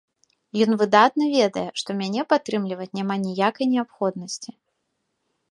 [0.63, 4.51] Ён выдатна ведае, што мяне падтрымліваць няма ніякай неабходнасці.